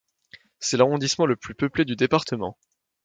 [0.57, 2.57] C'est l'arrondissement le plus peuplé du département.